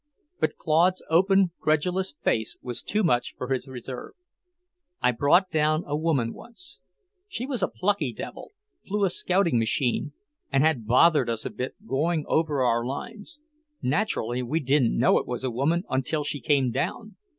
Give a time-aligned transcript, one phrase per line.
[0.39, 4.13] But Claude's open, credulous face was too much for his reserve.
[4.99, 6.79] "I brought down a woman once.
[7.27, 8.49] She was a plucky devil,
[8.83, 10.13] flew a scouting machine
[10.51, 13.41] and had bothered us a bit, going over our lines.
[13.83, 17.15] Naturally, we didn't know it was a woman until she came down.